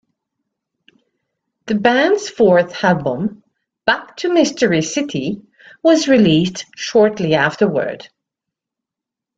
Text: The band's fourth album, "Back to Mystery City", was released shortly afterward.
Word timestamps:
The 1.67 1.75
band's 1.75 2.27
fourth 2.27 2.83
album, 2.83 3.43
"Back 3.85 4.17
to 4.17 4.33
Mystery 4.33 4.81
City", 4.81 5.43
was 5.83 6.07
released 6.07 6.65
shortly 6.75 7.35
afterward. 7.35 8.09